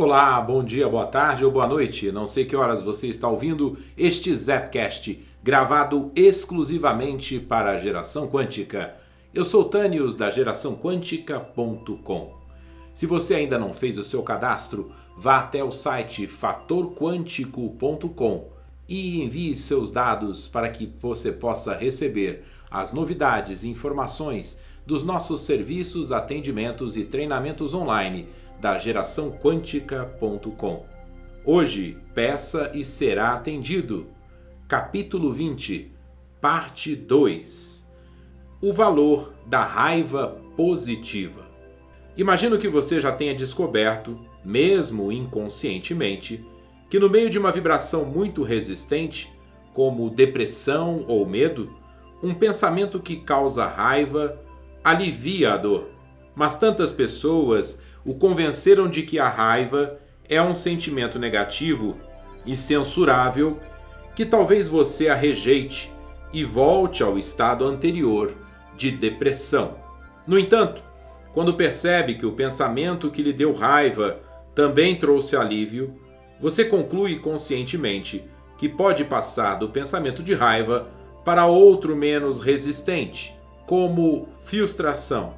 Olá, 0.00 0.40
bom 0.40 0.64
dia, 0.64 0.88
boa 0.88 1.04
tarde 1.04 1.44
ou 1.44 1.50
boa 1.50 1.66
noite. 1.66 2.10
Não 2.10 2.26
sei 2.26 2.46
que 2.46 2.56
horas 2.56 2.80
você 2.80 3.08
está 3.08 3.28
ouvindo 3.28 3.76
este 3.98 4.34
Zapcast, 4.34 5.22
gravado 5.42 6.10
exclusivamente 6.16 7.38
para 7.38 7.72
a 7.72 7.78
Geração 7.78 8.26
Quântica. 8.26 8.96
Eu 9.34 9.44
sou 9.44 9.66
Tânios 9.66 10.16
da 10.16 10.30
geraçãoquântica.com. 10.30 12.34
Se 12.94 13.04
você 13.04 13.34
ainda 13.34 13.58
não 13.58 13.74
fez 13.74 13.98
o 13.98 14.04
seu 14.04 14.22
cadastro, 14.22 14.90
vá 15.18 15.40
até 15.40 15.62
o 15.62 15.70
site 15.70 16.26
fatorquântico.com 16.26 18.48
e 18.88 19.22
envie 19.22 19.54
seus 19.54 19.90
dados 19.90 20.48
para 20.48 20.70
que 20.70 20.90
você 20.98 21.30
possa 21.30 21.76
receber 21.76 22.42
as 22.70 22.90
novidades 22.90 23.64
e 23.64 23.68
informações 23.68 24.58
dos 24.86 25.02
nossos 25.02 25.42
serviços, 25.42 26.10
atendimentos 26.10 26.96
e 26.96 27.04
treinamentos 27.04 27.74
online 27.74 28.26
da 28.60 28.78
geraçãoquântica.com. 28.78 30.86
Hoje, 31.44 31.98
peça 32.14 32.70
e 32.74 32.84
será 32.84 33.32
atendido. 33.32 34.06
Capítulo 34.68 35.32
20, 35.32 35.90
parte 36.40 36.94
2. 36.94 37.90
O 38.62 38.72
valor 38.72 39.34
da 39.46 39.64
raiva 39.64 40.38
positiva. 40.54 41.50
Imagino 42.16 42.58
que 42.58 42.68
você 42.68 43.00
já 43.00 43.10
tenha 43.10 43.34
descoberto, 43.34 44.20
mesmo 44.44 45.10
inconscientemente, 45.10 46.46
que 46.90 46.98
no 46.98 47.08
meio 47.08 47.30
de 47.30 47.38
uma 47.38 47.50
vibração 47.50 48.04
muito 48.04 48.42
resistente, 48.42 49.32
como 49.72 50.10
depressão 50.10 51.06
ou 51.08 51.24
medo, 51.24 51.74
um 52.22 52.34
pensamento 52.34 53.00
que 53.00 53.16
causa 53.16 53.66
raiva 53.66 54.38
alivia 54.84 55.54
a 55.54 55.56
dor. 55.56 55.88
Mas 56.34 56.58
tantas 56.58 56.92
pessoas 56.92 57.80
o 58.04 58.14
convenceram 58.14 58.88
de 58.88 59.02
que 59.02 59.18
a 59.18 59.28
raiva 59.28 59.98
é 60.28 60.40
um 60.40 60.54
sentimento 60.54 61.18
negativo 61.18 61.96
e 62.46 62.56
censurável 62.56 63.58
que 64.14 64.24
talvez 64.24 64.68
você 64.68 65.08
a 65.08 65.14
rejeite 65.14 65.92
e 66.32 66.44
volte 66.44 67.02
ao 67.02 67.18
estado 67.18 67.64
anterior 67.64 68.32
de 68.76 68.90
depressão. 68.90 69.76
No 70.26 70.38
entanto, 70.38 70.82
quando 71.34 71.54
percebe 71.54 72.14
que 72.14 72.26
o 72.26 72.32
pensamento 72.32 73.10
que 73.10 73.22
lhe 73.22 73.32
deu 73.32 73.52
raiva 73.52 74.20
também 74.54 74.96
trouxe 74.96 75.36
alívio, 75.36 75.94
você 76.40 76.64
conclui 76.64 77.18
conscientemente 77.18 78.24
que 78.56 78.68
pode 78.68 79.04
passar 79.04 79.56
do 79.56 79.68
pensamento 79.68 80.22
de 80.22 80.34
raiva 80.34 80.88
para 81.24 81.46
outro 81.46 81.94
menos 81.94 82.40
resistente, 82.40 83.34
como 83.66 84.28
frustração 84.42 85.34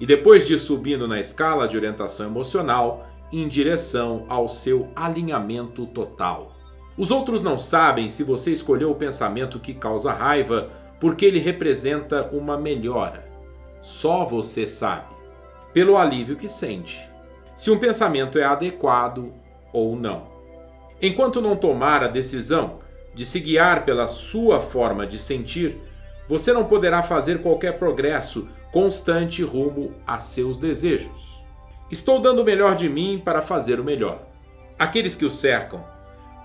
e 0.00 0.06
depois 0.06 0.46
de 0.46 0.58
subindo 0.58 1.08
na 1.08 1.18
escala 1.20 1.66
de 1.66 1.76
orientação 1.76 2.26
emocional 2.26 3.06
em 3.32 3.46
direção 3.46 4.24
ao 4.28 4.48
seu 4.48 4.88
alinhamento 4.94 5.86
total. 5.86 6.54
Os 6.96 7.10
outros 7.10 7.42
não 7.42 7.58
sabem 7.58 8.08
se 8.08 8.24
você 8.24 8.52
escolheu 8.52 8.90
o 8.90 8.94
pensamento 8.94 9.60
que 9.60 9.74
causa 9.74 10.12
raiva 10.12 10.68
porque 10.98 11.24
ele 11.24 11.38
representa 11.38 12.28
uma 12.32 12.56
melhora. 12.56 13.28
Só 13.80 14.24
você 14.24 14.66
sabe, 14.66 15.14
pelo 15.72 15.96
alívio 15.96 16.36
que 16.36 16.48
sente, 16.48 17.08
se 17.54 17.70
um 17.70 17.78
pensamento 17.78 18.38
é 18.38 18.44
adequado 18.44 19.32
ou 19.72 19.94
não. 19.94 20.26
Enquanto 21.00 21.40
não 21.40 21.54
tomar 21.54 22.02
a 22.02 22.08
decisão 22.08 22.78
de 23.14 23.24
se 23.24 23.38
guiar 23.38 23.84
pela 23.84 24.08
sua 24.08 24.60
forma 24.60 25.06
de 25.06 25.18
sentir, 25.18 25.76
você 26.28 26.52
não 26.52 26.64
poderá 26.64 27.02
fazer 27.02 27.40
qualquer 27.40 27.78
progresso 27.78 28.48
constante 28.72 29.42
rumo 29.42 29.94
a 30.06 30.20
seus 30.20 30.58
desejos. 30.58 31.42
Estou 31.90 32.20
dando 32.20 32.42
o 32.42 32.44
melhor 32.44 32.74
de 32.74 32.88
mim 32.88 33.20
para 33.24 33.40
fazer 33.40 33.80
o 33.80 33.84
melhor. 33.84 34.26
Aqueles 34.78 35.16
que 35.16 35.24
o 35.24 35.30
cercam 35.30 35.84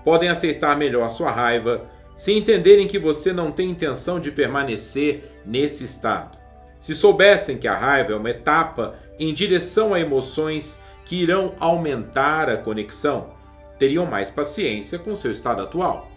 podem 0.04 0.28
aceitar 0.28 0.76
melhor 0.76 1.10
sua 1.10 1.30
raiva 1.30 1.86
se 2.16 2.32
entenderem 2.32 2.86
que 2.86 2.98
você 2.98 3.32
não 3.32 3.50
tem 3.50 3.70
intenção 3.70 4.20
de 4.20 4.30
permanecer 4.30 5.40
nesse 5.44 5.84
estado. 5.84 6.38
Se 6.78 6.94
soubessem 6.94 7.58
que 7.58 7.66
a 7.66 7.76
raiva 7.76 8.12
é 8.12 8.16
uma 8.16 8.30
etapa 8.30 8.94
em 9.18 9.32
direção 9.32 9.94
a 9.94 10.00
emoções 10.00 10.80
que 11.04 11.16
irão 11.16 11.54
aumentar 11.58 12.48
a 12.48 12.56
conexão, 12.56 13.30
teriam 13.78 14.06
mais 14.06 14.30
paciência 14.30 14.98
com 14.98 15.16
seu 15.16 15.32
estado 15.32 15.62
atual. 15.62 16.10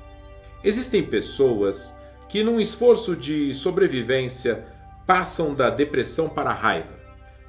Existem 0.63 1.03
pessoas 1.03 1.95
que, 2.29 2.43
num 2.43 2.59
esforço 2.59 3.15
de 3.15 3.53
sobrevivência, 3.53 4.65
passam 5.07 5.55
da 5.55 5.69
depressão 5.69 6.27
para 6.27 6.49
a 6.49 6.53
raiva, 6.53 6.99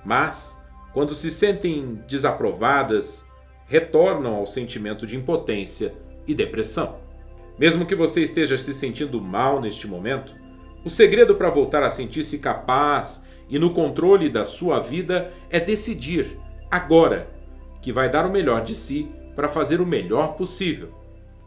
mas, 0.05 0.57
quando 0.95 1.15
se 1.15 1.31
sentem 1.31 2.01
desaprovadas, 2.07 3.27
retornam 3.67 4.37
ao 4.37 4.47
sentimento 4.47 5.05
de 5.07 5.17
impotência 5.17 5.95
e 6.27 6.35
depressão. 6.35 7.01
Mesmo 7.59 7.85
que 7.85 7.97
você 7.97 8.23
esteja 8.23 8.57
se 8.57 8.73
sentindo 8.73 9.21
mal 9.21 9.61
neste 9.61 9.89
momento, 9.89 10.35
o 10.85 10.89
segredo 10.89 11.35
para 11.35 11.51
voltar 11.51 11.83
a 11.83 11.91
sentir-se 11.91 12.39
capaz 12.39 13.25
e 13.49 13.59
no 13.59 13.71
controle 13.71 14.31
da 14.31 14.45
sua 14.45 14.79
vida 14.79 15.33
é 15.51 15.59
decidir, 15.59 16.39
agora, 16.71 17.29
que 17.83 17.93
vai 17.93 18.09
dar 18.09 18.25
o 18.25 18.31
melhor 18.31 18.65
de 18.65 18.77
si 18.77 19.11
para 19.35 19.49
fazer 19.49 19.81
o 19.81 19.87
melhor 19.87 20.35
possível. 20.35 20.93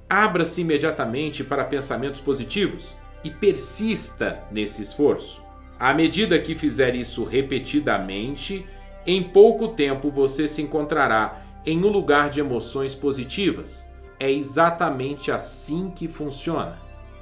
Abra-se 0.10 0.60
imediatamente 0.60 1.44
para 1.44 1.64
pensamentos 1.64 2.20
positivos 2.20 2.96
e 3.24 3.30
persista 3.30 4.44
nesse 4.52 4.82
esforço. 4.82 5.51
À 5.82 5.96
medida 5.96 6.38
que 6.38 6.54
fizer 6.54 6.94
isso 6.94 7.24
repetidamente, 7.24 8.68
em 9.04 9.24
pouco 9.24 9.70
tempo 9.70 10.12
você 10.12 10.48
se 10.48 10.62
encontrará 10.62 11.42
em 11.66 11.84
um 11.84 11.88
lugar 11.88 12.30
de 12.30 12.40
emoções 12.40 12.94
positivas. 12.94 13.92
É 14.20 14.30
exatamente 14.30 15.32
assim 15.32 15.90
que 15.90 16.08
funciona. 16.08 16.78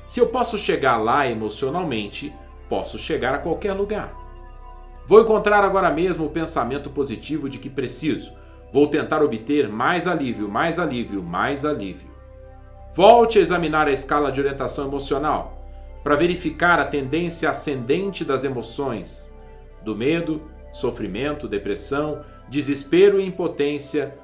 Se 0.05 0.19
eu 0.19 0.27
posso 0.27 0.57
chegar 0.57 0.97
lá 0.97 1.25
emocionalmente, 1.25 2.33
posso 2.67 2.97
chegar 2.97 3.33
a 3.33 3.39
qualquer 3.39 3.71
lugar. 3.71 4.13
Vou 5.05 5.21
encontrar 5.21 5.63
agora 5.63 5.89
mesmo 5.89 6.25
o 6.25 6.29
pensamento 6.29 6.89
positivo 6.89 7.47
de 7.47 7.59
que 7.59 7.69
preciso. 7.69 8.33
Vou 8.73 8.87
tentar 8.87 9.23
obter 9.23 9.69
mais 9.69 10.05
alívio, 10.05 10.49
mais 10.49 10.77
alívio, 10.77 11.23
mais 11.23 11.63
alívio. 11.63 12.09
Volte 12.93 13.39
a 13.39 13.41
examinar 13.41 13.87
a 13.87 13.93
escala 13.93 14.33
de 14.33 14.41
orientação 14.41 14.85
emocional 14.85 15.58
para 16.09 16.17
verificar 16.17 16.79
a 16.79 16.85
tendência 16.85 17.51
ascendente 17.51 18.25
das 18.25 18.43
emoções, 18.43 19.31
do 19.83 19.95
medo, 19.95 20.41
sofrimento, 20.73 21.47
depressão, 21.47 22.25
desespero 22.49 23.21
e 23.21 23.25
impotência, 23.27 24.17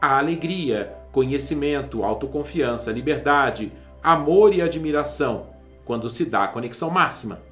a 0.00 0.16
alegria, 0.16 0.96
conhecimento, 1.12 2.02
autoconfiança, 2.02 2.90
liberdade, 2.90 3.70
amor 4.02 4.54
e 4.54 4.62
admiração, 4.62 5.48
quando 5.84 6.08
se 6.08 6.24
dá 6.24 6.44
a 6.44 6.48
conexão 6.48 6.88
máxima. 6.88 7.42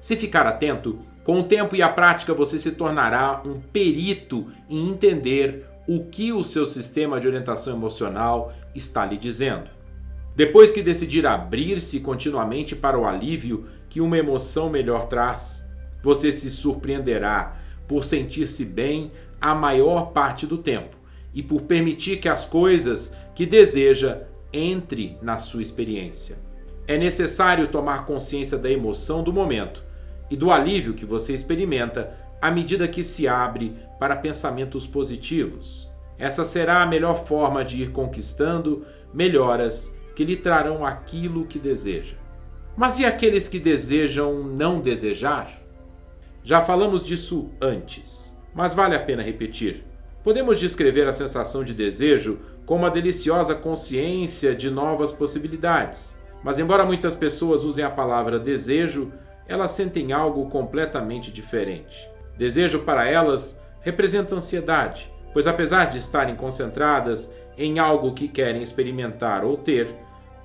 Se 0.00 0.16
ficar 0.16 0.46
atento, 0.46 0.98
com 1.22 1.40
o 1.40 1.44
tempo 1.44 1.76
e 1.76 1.82
a 1.82 1.90
prática 1.90 2.32
você 2.32 2.58
se 2.58 2.72
tornará 2.72 3.42
um 3.44 3.60
perito 3.60 4.46
em 4.66 4.88
entender 4.88 5.66
o 5.86 6.06
que 6.06 6.32
o 6.32 6.42
seu 6.42 6.64
sistema 6.64 7.20
de 7.20 7.28
orientação 7.28 7.76
emocional 7.76 8.50
está 8.74 9.04
lhe 9.04 9.18
dizendo. 9.18 9.79
Depois 10.40 10.72
que 10.72 10.82
decidir 10.82 11.26
abrir-se 11.26 12.00
continuamente 12.00 12.74
para 12.74 12.98
o 12.98 13.04
alívio 13.04 13.66
que 13.90 14.00
uma 14.00 14.16
emoção 14.16 14.70
melhor 14.70 15.04
traz, 15.04 15.68
você 16.02 16.32
se 16.32 16.50
surpreenderá 16.50 17.58
por 17.86 18.04
sentir-se 18.04 18.64
bem 18.64 19.12
a 19.38 19.54
maior 19.54 20.12
parte 20.12 20.46
do 20.46 20.56
tempo 20.56 20.96
e 21.34 21.42
por 21.42 21.60
permitir 21.64 22.20
que 22.20 22.26
as 22.26 22.46
coisas 22.46 23.14
que 23.34 23.44
deseja 23.44 24.22
entre 24.50 25.18
na 25.20 25.36
sua 25.36 25.60
experiência. 25.60 26.38
É 26.88 26.96
necessário 26.96 27.68
tomar 27.68 28.06
consciência 28.06 28.56
da 28.56 28.70
emoção 28.70 29.22
do 29.22 29.34
momento 29.34 29.84
e 30.30 30.36
do 30.38 30.50
alívio 30.50 30.94
que 30.94 31.04
você 31.04 31.34
experimenta 31.34 32.14
à 32.40 32.50
medida 32.50 32.88
que 32.88 33.04
se 33.04 33.28
abre 33.28 33.76
para 33.98 34.16
pensamentos 34.16 34.86
positivos. 34.86 35.86
Essa 36.18 36.46
será 36.46 36.82
a 36.82 36.86
melhor 36.86 37.26
forma 37.26 37.62
de 37.62 37.82
ir 37.82 37.92
conquistando 37.92 38.86
melhoras 39.12 39.94
que 40.14 40.24
lhe 40.24 40.36
trarão 40.36 40.84
aquilo 40.84 41.46
que 41.46 41.58
deseja. 41.58 42.16
Mas 42.76 42.98
e 42.98 43.04
aqueles 43.04 43.48
que 43.48 43.58
desejam 43.58 44.42
não 44.42 44.80
desejar? 44.80 45.60
Já 46.42 46.60
falamos 46.62 47.04
disso 47.04 47.50
antes, 47.60 48.38
mas 48.54 48.72
vale 48.72 48.94
a 48.94 49.00
pena 49.00 49.22
repetir. 49.22 49.84
Podemos 50.22 50.58
descrever 50.58 51.06
a 51.06 51.12
sensação 51.12 51.64
de 51.64 51.74
desejo 51.74 52.38
como 52.66 52.86
a 52.86 52.90
deliciosa 52.90 53.54
consciência 53.54 54.54
de 54.54 54.70
novas 54.70 55.10
possibilidades. 55.10 56.18
Mas, 56.42 56.58
embora 56.58 56.84
muitas 56.84 57.14
pessoas 57.14 57.64
usem 57.64 57.84
a 57.84 57.90
palavra 57.90 58.38
desejo, 58.38 59.12
elas 59.46 59.72
sentem 59.72 60.12
algo 60.12 60.48
completamente 60.48 61.30
diferente. 61.30 62.08
Desejo 62.36 62.80
para 62.80 63.06
elas 63.06 63.60
representa 63.80 64.34
ansiedade, 64.34 65.12
pois, 65.32 65.46
apesar 65.46 65.86
de 65.86 65.98
estarem 65.98 66.36
concentradas 66.36 67.32
em 67.56 67.78
algo 67.78 68.14
que 68.14 68.28
querem 68.28 68.62
experimentar 68.62 69.44
ou 69.44 69.56
ter, 69.56 69.88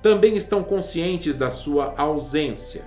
também 0.02 0.36
estão 0.36 0.62
conscientes 0.62 1.36
da 1.36 1.50
sua 1.50 1.94
ausência. 1.96 2.84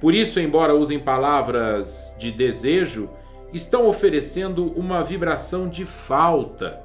Por 0.00 0.14
isso, 0.14 0.40
embora 0.40 0.74
usem 0.74 0.98
palavras 0.98 2.14
de 2.18 2.30
desejo, 2.30 3.10
estão 3.52 3.86
oferecendo 3.86 4.72
uma 4.72 5.02
vibração 5.02 5.68
de 5.68 5.84
falta. 5.84 6.82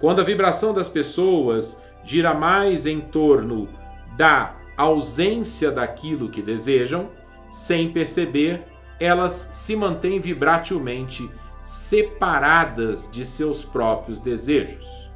Quando 0.00 0.20
a 0.20 0.24
vibração 0.24 0.72
das 0.72 0.88
pessoas 0.88 1.80
gira 2.02 2.34
mais 2.34 2.86
em 2.86 3.00
torno 3.00 3.68
da 4.16 4.54
ausência 4.76 5.70
daquilo 5.70 6.28
que 6.28 6.42
desejam, 6.42 7.08
sem 7.50 7.92
perceber, 7.92 8.62
elas 8.98 9.50
se 9.52 9.76
mantêm 9.76 10.20
vibratilmente 10.20 11.30
separadas 11.66 13.10
de 13.10 13.26
seus 13.26 13.64
próprios 13.64 14.20
desejos. 14.20 15.10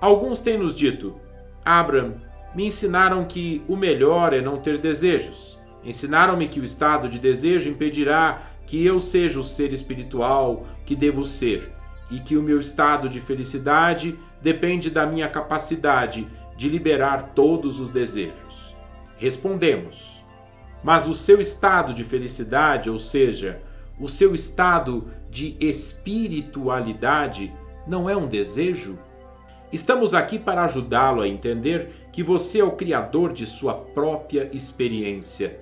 Alguns 0.00 0.40
têm 0.40 0.56
nos 0.56 0.74
dito: 0.74 1.20
Abraham, 1.62 2.14
me 2.54 2.66
ensinaram 2.66 3.22
que 3.26 3.62
o 3.68 3.76
melhor 3.76 4.32
é 4.32 4.40
não 4.40 4.56
ter 4.56 4.78
desejos. 4.78 5.58
Ensinaram-me 5.84 6.48
que 6.48 6.58
o 6.58 6.64
estado 6.64 7.06
de 7.06 7.18
desejo 7.18 7.68
impedirá 7.68 8.40
que 8.66 8.82
eu 8.82 8.98
seja 8.98 9.38
o 9.38 9.44
ser 9.44 9.74
espiritual 9.74 10.64
que 10.86 10.96
devo 10.96 11.22
ser 11.22 11.70
e 12.10 12.18
que 12.18 12.36
o 12.36 12.42
meu 12.42 12.58
estado 12.58 13.06
de 13.06 13.20
felicidade 13.20 14.18
depende 14.40 14.88
da 14.88 15.04
minha 15.04 15.28
capacidade 15.28 16.26
de 16.56 16.68
liberar 16.70 17.32
todos 17.34 17.78
os 17.78 17.90
desejos. 17.90 18.74
Respondemos: 19.18 20.24
Mas 20.82 21.06
o 21.06 21.12
seu 21.12 21.42
estado 21.42 21.92
de 21.92 22.04
felicidade, 22.04 22.88
ou 22.88 22.98
seja, 22.98 23.60
o 24.00 24.08
seu 24.08 24.34
estado 24.34 25.08
de 25.28 25.56
espiritualidade, 25.60 27.52
não 27.86 28.08
é 28.08 28.16
um 28.16 28.26
desejo? 28.26 28.98
Estamos 29.72 30.14
aqui 30.14 30.38
para 30.38 30.64
ajudá-lo 30.64 31.20
a 31.22 31.28
entender 31.28 32.08
que 32.10 32.22
você 32.22 32.60
é 32.60 32.64
o 32.64 32.72
criador 32.72 33.32
de 33.32 33.46
sua 33.46 33.74
própria 33.74 34.50
experiência 34.52 35.60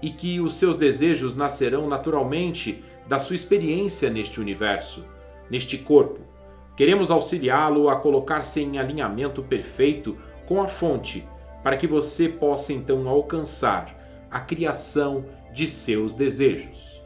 e 0.00 0.10
que 0.10 0.38
os 0.40 0.54
seus 0.54 0.76
desejos 0.76 1.34
nascerão 1.34 1.88
naturalmente 1.88 2.84
da 3.08 3.18
sua 3.18 3.34
experiência 3.34 4.10
neste 4.10 4.40
universo, 4.40 5.04
neste 5.50 5.78
corpo. 5.78 6.20
Queremos 6.76 7.10
auxiliá-lo 7.10 7.88
a 7.88 7.96
colocar-se 7.96 8.60
em 8.60 8.78
alinhamento 8.78 9.42
perfeito 9.42 10.16
com 10.46 10.62
a 10.62 10.68
fonte, 10.68 11.26
para 11.64 11.76
que 11.76 11.88
você 11.88 12.28
possa 12.28 12.72
então 12.72 13.08
alcançar 13.08 13.98
a 14.30 14.38
criação 14.38 15.24
de 15.52 15.66
seus 15.66 16.14
desejos. 16.14 16.97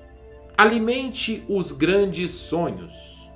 Alimente 0.57 1.45
os 1.49 1.73
grandes 1.73 2.31
sonhos. 2.31 3.31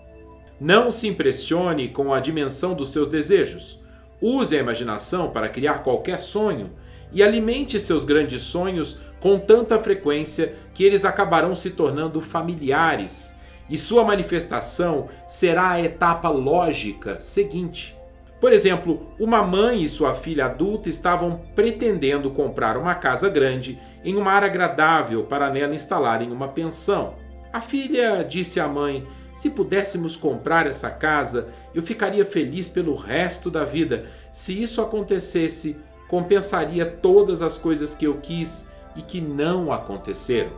Não 0.60 0.90
se 0.90 1.08
impressione 1.08 1.88
com 1.88 2.12
a 2.12 2.20
dimensão 2.20 2.74
dos 2.74 2.92
seus 2.92 3.08
desejos. 3.08 3.80
Use 4.20 4.56
a 4.56 4.60
imaginação 4.60 5.30
para 5.30 5.48
criar 5.48 5.82
qualquer 5.82 6.18
sonho 6.18 6.70
e 7.12 7.22
alimente 7.22 7.80
seus 7.80 8.04
grandes 8.04 8.42
sonhos 8.42 8.98
com 9.20 9.38
tanta 9.38 9.82
frequência 9.82 10.54
que 10.74 10.84
eles 10.84 11.04
acabarão 11.04 11.54
se 11.54 11.70
tornando 11.70 12.20
familiares, 12.20 13.34
e 13.68 13.76
sua 13.76 14.04
manifestação 14.04 15.08
será 15.26 15.70
a 15.70 15.82
etapa 15.82 16.28
lógica 16.28 17.18
seguinte. 17.18 17.95
Por 18.40 18.52
exemplo, 18.52 19.12
uma 19.18 19.42
mãe 19.42 19.82
e 19.82 19.88
sua 19.88 20.14
filha 20.14 20.46
adulta 20.46 20.88
estavam 20.88 21.40
pretendendo 21.54 22.30
comprar 22.30 22.76
uma 22.76 22.94
casa 22.94 23.28
grande 23.30 23.78
em 24.04 24.14
uma 24.16 24.32
área 24.32 24.46
agradável 24.46 25.24
para 25.24 25.50
nela 25.50 25.74
instalarem 25.74 26.30
uma 26.30 26.48
pensão. 26.48 27.14
A 27.52 27.60
filha 27.60 28.22
disse 28.22 28.60
à 28.60 28.68
mãe: 28.68 29.06
se 29.34 29.50
pudéssemos 29.50 30.16
comprar 30.16 30.66
essa 30.66 30.90
casa, 30.90 31.48
eu 31.74 31.82
ficaria 31.82 32.24
feliz 32.24 32.68
pelo 32.68 32.94
resto 32.94 33.50
da 33.50 33.64
vida. 33.64 34.04
Se 34.32 34.62
isso 34.62 34.82
acontecesse, 34.82 35.76
compensaria 36.08 36.84
todas 36.84 37.40
as 37.40 37.56
coisas 37.56 37.94
que 37.94 38.06
eu 38.06 38.18
quis 38.18 38.68
e 38.94 39.02
que 39.02 39.20
não 39.20 39.72
aconteceram. 39.72 40.50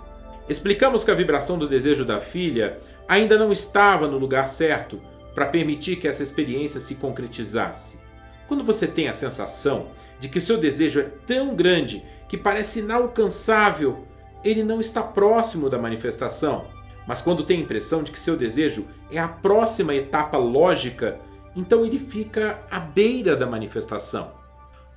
Explicamos 0.48 1.04
que 1.04 1.10
a 1.10 1.14
vibração 1.14 1.58
do 1.58 1.68
desejo 1.68 2.04
da 2.04 2.20
filha 2.20 2.78
ainda 3.08 3.38
não 3.38 3.52
estava 3.52 4.06
no 4.08 4.16
lugar 4.16 4.46
certo 4.46 5.00
para 5.34 5.46
permitir 5.46 5.96
que 5.96 6.08
essa 6.08 6.22
experiência 6.22 6.80
se 6.80 6.94
concretizasse. 6.94 7.98
Quando 8.46 8.64
você 8.64 8.86
tem 8.86 9.08
a 9.08 9.12
sensação 9.12 9.88
de 10.18 10.28
que 10.28 10.40
seu 10.40 10.58
desejo 10.58 11.00
é 11.00 11.10
tão 11.26 11.54
grande 11.54 12.02
que 12.28 12.36
parece 12.36 12.80
inalcançável, 12.80 14.06
ele 14.42 14.62
não 14.62 14.80
está 14.80 15.02
próximo 15.02 15.68
da 15.68 15.78
manifestação. 15.78 16.66
Mas 17.06 17.20
quando 17.22 17.44
tem 17.44 17.58
a 17.58 17.62
impressão 17.62 18.02
de 18.02 18.10
que 18.10 18.18
seu 18.18 18.36
desejo 18.36 18.86
é 19.10 19.18
a 19.18 19.28
próxima 19.28 19.94
etapa 19.94 20.36
lógica, 20.36 21.18
então 21.54 21.84
ele 21.84 21.98
fica 21.98 22.62
à 22.70 22.78
beira 22.78 23.36
da 23.36 23.46
manifestação. 23.46 24.32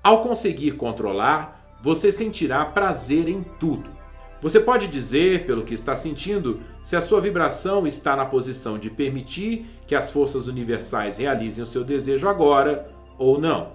Ao 0.04 0.22
conseguir 0.22 0.72
controlar, 0.72 1.78
você 1.82 2.12
sentirá 2.12 2.66
prazer 2.66 3.28
em 3.28 3.44
tudo. 3.44 3.90
Você 4.42 4.60
pode 4.60 4.88
dizer, 4.88 5.46
pelo 5.46 5.64
que 5.64 5.76
está 5.76 5.96
sentindo, 5.96 6.62
se 6.82 6.96
a 6.96 7.02
sua 7.02 7.22
vibração 7.22 7.86
está 7.86 8.16
na 8.16 8.26
posição 8.26 8.80
de 8.80 8.90
permitir 8.90 9.68
que 9.86 9.94
as 9.94 10.10
forças 10.10 10.48
universais 10.48 11.18
realizem 11.18 11.64
o 11.64 11.68
seu 11.68 11.84
desejo 11.84 12.28
agora 12.28 12.88
ou 13.20 13.40
não. 13.40 13.74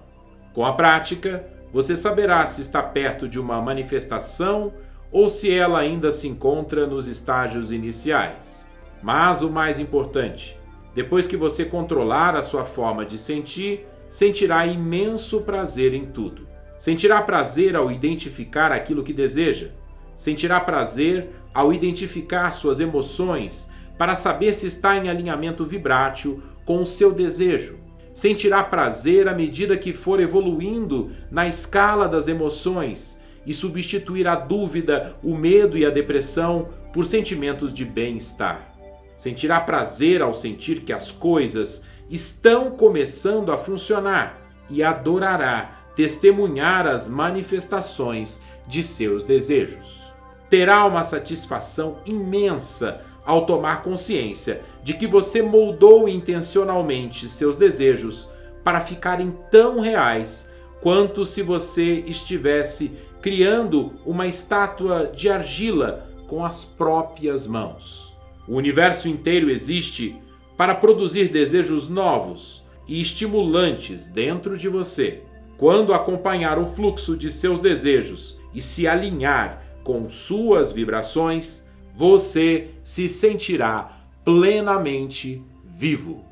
Com 0.53 0.65
a 0.65 0.73
prática, 0.73 1.47
você 1.71 1.95
saberá 1.95 2.45
se 2.45 2.61
está 2.61 2.83
perto 2.83 3.29
de 3.29 3.39
uma 3.39 3.61
manifestação 3.61 4.73
ou 5.09 5.29
se 5.29 5.49
ela 5.49 5.79
ainda 5.79 6.11
se 6.11 6.27
encontra 6.27 6.85
nos 6.85 7.07
estágios 7.07 7.71
iniciais. 7.71 8.69
Mas 9.01 9.41
o 9.41 9.49
mais 9.49 9.79
importante, 9.79 10.59
depois 10.93 11.27
que 11.27 11.37
você 11.37 11.63
controlar 11.63 12.35
a 12.35 12.41
sua 12.41 12.65
forma 12.65 13.05
de 13.05 13.17
sentir, 13.17 13.85
sentirá 14.09 14.65
imenso 14.65 15.41
prazer 15.41 15.93
em 15.93 16.07
tudo. 16.07 16.45
Sentirá 16.77 17.21
prazer 17.21 17.75
ao 17.75 17.89
identificar 17.89 18.71
aquilo 18.71 19.03
que 19.03 19.13
deseja. 19.13 19.71
Sentirá 20.17 20.59
prazer 20.59 21.29
ao 21.53 21.71
identificar 21.71 22.51
suas 22.51 22.79
emoções 22.79 23.69
para 23.97 24.15
saber 24.15 24.53
se 24.53 24.67
está 24.67 24.97
em 24.97 25.07
alinhamento 25.07 25.63
vibrátil 25.63 26.41
com 26.65 26.81
o 26.81 26.85
seu 26.85 27.13
desejo. 27.13 27.77
Sentirá 28.13 28.63
prazer 28.63 29.27
à 29.27 29.33
medida 29.33 29.77
que 29.77 29.93
for 29.93 30.19
evoluindo 30.19 31.11
na 31.29 31.47
escala 31.47 32.07
das 32.07 32.27
emoções 32.27 33.21
e 33.45 33.53
substituir 33.53 34.27
a 34.27 34.35
dúvida, 34.35 35.15
o 35.23 35.35
medo 35.35 35.77
e 35.77 35.85
a 35.85 35.91
depressão 35.91 36.69
por 36.91 37.05
sentimentos 37.05 37.71
de 37.71 37.85
bem-estar. 37.85 38.75
Sentirá 39.15 39.59
prazer 39.59 40.21
ao 40.21 40.33
sentir 40.33 40.81
que 40.81 40.91
as 40.91 41.11
coisas 41.11 41.83
estão 42.09 42.71
começando 42.71 43.51
a 43.51 43.57
funcionar 43.57 44.41
e 44.69 44.81
adorará 44.81 45.77
testemunhar 45.95 46.87
as 46.87 47.07
manifestações 47.07 48.41
de 48.67 48.81
seus 48.83 49.23
desejos. 49.23 50.06
Terá 50.49 50.85
uma 50.85 51.03
satisfação 51.03 51.97
imensa 52.05 53.01
ao 53.25 53.45
tomar 53.45 53.81
consciência 53.81 54.61
de 54.81 54.93
que 54.93 55.05
você 55.05 55.41
moldou 55.41 56.07
intencionalmente 56.07 57.27
seus 57.27 57.57
desejos 57.57 58.27
para 58.63 58.79
ficarem 58.79 59.35
tão 59.51 59.81
reais 59.81 60.49
quanto 60.81 61.25
se 61.25 61.41
você 61.41 62.03
estivesse 62.07 62.91
criando 63.21 63.93
uma 64.05 64.27
estátua 64.27 65.11
de 65.13 65.29
argila 65.29 66.07
com 66.27 66.45
as 66.45 66.63
próprias 66.63 67.45
mãos. 67.45 68.15
O 68.47 68.55
universo 68.55 69.09
inteiro 69.09 69.49
existe 69.49 70.15
para 70.55 70.73
produzir 70.73 71.27
desejos 71.27 71.89
novos 71.89 72.63
e 72.87 73.01
estimulantes 73.01 74.07
dentro 74.07 74.57
de 74.57 74.69
você. 74.69 75.23
Quando 75.57 75.93
acompanhar 75.93 76.57
o 76.57 76.65
fluxo 76.65 77.17
de 77.17 77.29
seus 77.29 77.59
desejos 77.59 78.39
e 78.53 78.61
se 78.61 78.87
alinhar 78.87 79.66
com 79.87 80.09
suas 80.09 80.73
vibrações, 80.73 81.65
você 81.95 82.71
se 82.83 83.07
sentirá 83.07 84.01
plenamente 84.21 85.41
vivo. 85.63 86.25